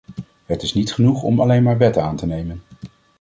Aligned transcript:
Het 0.45 0.61
is 0.61 0.73
niet 0.73 0.93
genoeg 0.93 1.23
om 1.23 1.39
alleen 1.39 1.63
maar 1.63 1.77
wetten 1.77 2.03
aan 2.03 2.15
te 2.15 2.25
nemen. 2.25 2.61